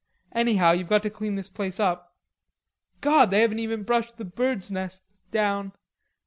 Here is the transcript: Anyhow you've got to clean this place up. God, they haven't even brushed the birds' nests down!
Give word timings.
Anyhow 0.31 0.71
you've 0.71 0.89
got 0.89 1.03
to 1.03 1.11
clean 1.11 1.35
this 1.35 1.47
place 1.47 1.79
up. 1.79 2.15
God, 3.01 3.29
they 3.29 3.41
haven't 3.41 3.59
even 3.59 3.83
brushed 3.83 4.17
the 4.17 4.25
birds' 4.25 4.71
nests 4.71 5.21
down! 5.29 5.73